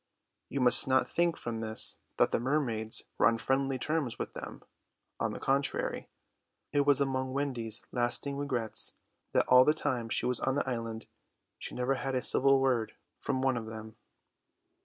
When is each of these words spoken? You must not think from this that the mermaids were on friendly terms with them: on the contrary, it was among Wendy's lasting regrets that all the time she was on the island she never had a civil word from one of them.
You 0.49 0.61
must 0.61 0.87
not 0.87 1.07
think 1.07 1.37
from 1.37 1.59
this 1.59 1.99
that 2.17 2.31
the 2.31 2.39
mermaids 2.39 3.03
were 3.19 3.27
on 3.27 3.37
friendly 3.37 3.77
terms 3.77 4.17
with 4.17 4.33
them: 4.33 4.63
on 5.19 5.31
the 5.31 5.39
contrary, 5.39 6.09
it 6.71 6.87
was 6.87 6.99
among 6.99 7.33
Wendy's 7.33 7.83
lasting 7.91 8.35
regrets 8.35 8.95
that 9.33 9.45
all 9.47 9.63
the 9.63 9.75
time 9.75 10.09
she 10.09 10.25
was 10.25 10.39
on 10.39 10.55
the 10.55 10.67
island 10.67 11.05
she 11.59 11.75
never 11.75 11.93
had 11.93 12.15
a 12.15 12.23
civil 12.23 12.59
word 12.59 12.93
from 13.19 13.43
one 13.43 13.55
of 13.57 13.67
them. 13.67 13.95